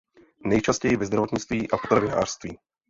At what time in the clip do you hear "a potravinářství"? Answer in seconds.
1.71-2.57